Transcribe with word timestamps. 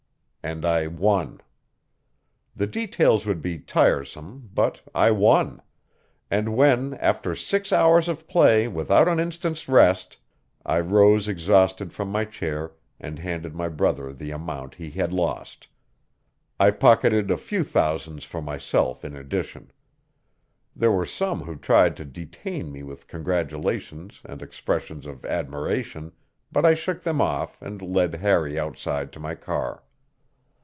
And 0.43 0.65
I 0.65 0.87
won. 0.87 1.39
The 2.55 2.65
details 2.65 3.27
would 3.27 3.43
be 3.43 3.59
tiresome, 3.59 4.49
but 4.55 4.81
I 4.95 5.11
won; 5.11 5.61
and 6.31 6.55
when, 6.57 6.95
after 6.95 7.35
six 7.35 7.71
hours 7.71 8.07
of 8.09 8.27
play 8.27 8.67
without 8.67 9.07
an 9.07 9.19
instant's 9.19 9.69
rest, 9.69 10.17
I 10.65 10.79
rose 10.79 11.27
exhausted 11.27 11.93
from 11.93 12.11
my 12.11 12.25
chair 12.25 12.71
and 12.99 13.19
handed 13.19 13.53
my 13.53 13.69
brother 13.69 14.11
the 14.11 14.31
amount 14.31 14.73
he 14.73 14.89
had 14.89 15.13
lost 15.13 15.67
I 16.59 16.71
pocketed 16.71 17.29
a 17.29 17.37
few 17.37 17.63
thousands 17.63 18.23
for 18.23 18.41
myself 18.41 19.05
in 19.05 19.15
addition. 19.15 19.71
There 20.75 20.91
were 20.91 21.05
some 21.05 21.41
who 21.41 21.55
tried 21.55 21.95
to 21.97 22.03
detain 22.03 22.71
me 22.71 22.81
with 22.81 23.07
congratulations 23.07 24.21
and 24.25 24.41
expressions 24.41 25.05
of 25.05 25.23
admiration, 25.23 26.13
but 26.51 26.65
I 26.65 26.73
shook 26.73 27.03
them 27.03 27.21
off 27.21 27.61
and 27.61 27.79
led 27.79 28.15
Harry 28.15 28.59
outside 28.59 29.11
to 29.13 29.19
my 29.19 29.35
car. 29.35 29.83